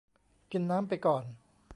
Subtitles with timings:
[0.51, 1.23] กินน้ำไปก่อน